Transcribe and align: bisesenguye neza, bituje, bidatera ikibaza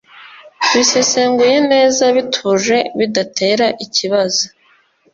bisesenguye 0.73 1.57
neza, 1.71 2.03
bituje, 2.15 2.75
bidatera 2.99 3.67
ikibaza 3.85 4.45